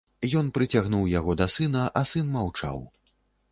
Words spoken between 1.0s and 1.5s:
яго да